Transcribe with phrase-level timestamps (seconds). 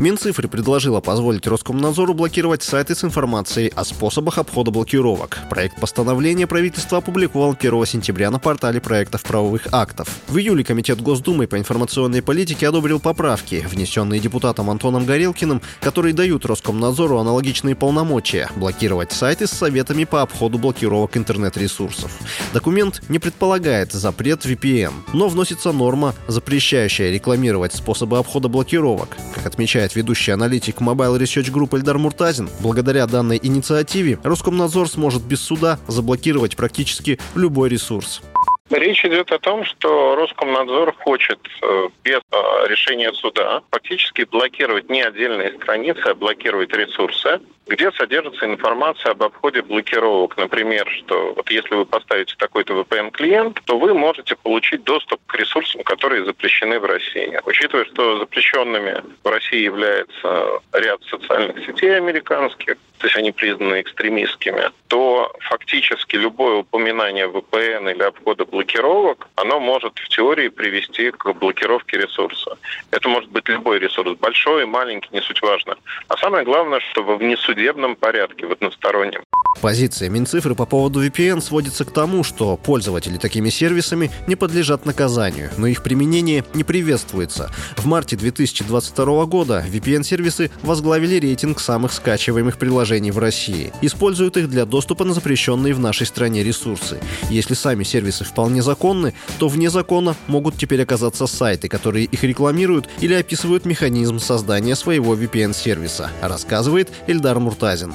[0.00, 5.36] Минцифры предложила позволить Роскомнадзору блокировать сайты с информацией о способах обхода блокировок.
[5.50, 10.08] Проект постановления правительство опубликовал 1 сентября на портале проектов правовых актов.
[10.26, 16.46] В июле Комитет Госдумы по информационной политике одобрил поправки, внесенные депутатом Антоном Горелкиным, которые дают
[16.46, 22.10] Роскомнадзору аналогичные полномочия– блокировать сайты с советами по обходу блокировок интернет-ресурсов.
[22.54, 29.18] Документ не предполагает запрет VPN, но вносится норма, запрещающая рекламировать способы обхода блокировок.
[29.34, 35.22] Как отмечает отмечает ведущий аналитик Mobile Research Group Эльдар Муртазин, благодаря данной инициативе Роскомнадзор сможет
[35.22, 38.22] без суда заблокировать практически любой ресурс.
[38.70, 45.02] Речь идет о том, что Роскомнадзор хочет э, без э, решения суда фактически блокировать не
[45.02, 50.36] отдельные страницы, а блокировать ресурсы, где содержится информация об обходе блокировок.
[50.36, 55.82] Например, что вот если вы поставите такой-то VPN-клиент, то вы можете получить доступ к ресурсам,
[55.82, 57.40] которые запрещены в России.
[57.46, 64.70] Учитывая, что запрещенными в России является ряд социальных сетей американских, то есть они признаны экстремистскими,
[64.88, 71.96] то фактически любое упоминание VPN или обхода блокировок, оно может в теории привести к блокировке
[71.96, 72.58] ресурса.
[72.90, 75.76] Это может быть любой ресурс, большой, маленький, не суть важно.
[76.08, 79.22] А самое главное, что во внесудебном порядке, в одностороннем.
[79.62, 85.50] Позиция Минцифры по поводу VPN сводится к тому, что пользователи такими сервисами не подлежат наказанию,
[85.56, 87.50] но их применение не приветствуется.
[87.76, 93.72] В марте 2022 года VPN-сервисы возглавили рейтинг самых скачиваемых приложений в России.
[93.82, 96.98] Используют их для доступа на запрещенные в нашей стране ресурсы.
[97.30, 102.88] Если сами сервисы вполне законны, то вне закона могут теперь оказаться сайты, которые их рекламируют
[103.00, 107.94] или описывают механизм создания своего VPN-сервиса, рассказывает Эльдар Муртазин.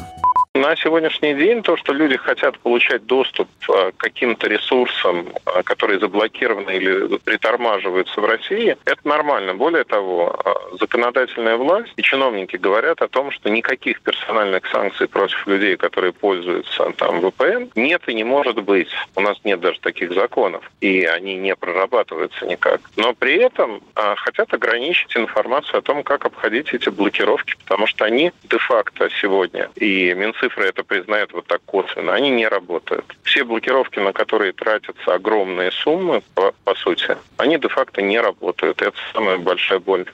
[0.65, 5.99] На сегодняшний день то, что люди хотят получать доступ э, к каким-то ресурсам, э, которые
[5.99, 9.53] заблокированы или притормаживаются в России, это нормально.
[9.53, 15.45] Более того, э, законодательная власть и чиновники говорят о том, что никаких персональных санкций против
[15.45, 18.89] людей, которые пользуются там VPN, нет и не может быть.
[19.15, 22.81] У нас нет даже таких законов, и они не прорабатываются никак.
[22.95, 28.31] Но при этом хотят ограничить информацию о том, как обходить эти блокировки, потому что они
[28.49, 33.05] де-факто сегодня и Минцифры цифры это признают вот так косвенно, они не работают.
[33.23, 38.81] Все блокировки, на которые тратятся огромные суммы, по, по сути, они де-факто не работают.
[38.81, 40.05] Это самая большая боль.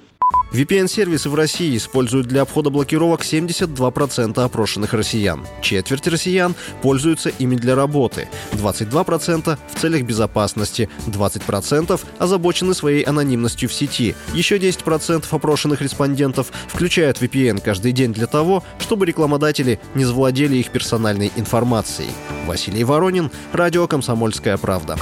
[0.52, 5.46] VPN-сервисы в России используют для обхода блокировок 72% опрошенных россиян.
[5.62, 13.74] Четверть россиян пользуются ими для работы, 22% в целях безопасности, 20% озабочены своей анонимностью в
[13.74, 14.14] сети.
[14.34, 20.72] Еще 10% опрошенных респондентов включают VPN каждый день для того, чтобы рекламодатели не завладели их
[20.72, 22.10] персональной информацией.
[22.46, 24.98] Василий Воронин, Радио «Комсомольская правда».